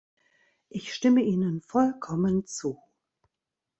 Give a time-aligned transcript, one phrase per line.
[0.69, 2.79] Ich stimme Ihnen vollkommen zu.